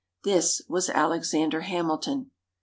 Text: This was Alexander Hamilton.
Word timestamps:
This 0.23 0.63
was 0.67 0.89
Alexander 0.89 1.61
Hamilton. 1.61 2.31